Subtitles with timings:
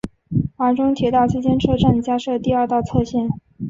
[0.55, 3.29] 华中铁道期间车站加设第二条侧线。